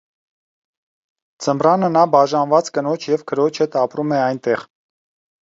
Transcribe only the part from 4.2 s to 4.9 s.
այնտեղ։